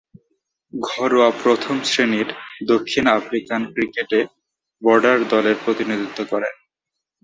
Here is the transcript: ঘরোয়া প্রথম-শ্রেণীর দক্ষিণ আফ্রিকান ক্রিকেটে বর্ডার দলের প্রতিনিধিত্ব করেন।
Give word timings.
ঘরোয়া 0.73 1.29
প্রথম-শ্রেণীর 1.43 2.27
দক্ষিণ 2.67 3.05
আফ্রিকান 3.17 3.61
ক্রিকেটে 3.73 4.19
বর্ডার 4.81 5.17
দলের 5.29 5.57
প্রতিনিধিত্ব 5.65 6.19
করেন। 6.29 6.53